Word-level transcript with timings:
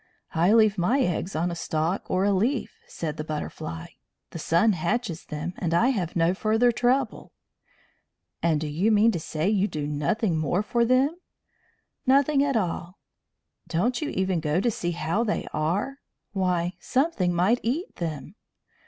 "I 0.33 0.51
leave 0.51 0.79
my 0.79 0.99
eggs 1.01 1.35
on 1.35 1.51
a 1.51 1.55
stalk 1.55 2.09
or 2.09 2.25
a 2.25 2.33
leaf," 2.33 2.75
said 2.87 3.17
the 3.17 3.23
Butterfly. 3.23 3.85
"The 4.31 4.39
sun 4.39 4.73
hatches 4.73 5.25
them, 5.25 5.53
and 5.59 5.75
I 5.75 5.89
have 5.89 6.15
no 6.15 6.33
further 6.33 6.71
trouble." 6.71 7.33
"And 8.41 8.59
do 8.59 8.65
you 8.67 8.91
mean 8.91 9.11
to 9.11 9.19
say 9.19 9.47
you 9.47 9.67
do 9.67 9.85
nothing 9.85 10.39
more 10.39 10.63
for 10.63 10.85
them?" 10.85 11.17
"Nothing 12.07 12.43
at 12.43 12.57
all." 12.57 12.97
"Don't 13.67 14.01
you 14.01 14.09
even 14.09 14.39
go 14.39 14.59
to 14.59 14.71
see 14.71 14.93
how 14.93 15.23
they 15.23 15.45
are? 15.53 15.99
Why, 16.31 16.73
something 16.79 17.31
might 17.31 17.59
eat 17.61 17.97
them!" 17.97 18.33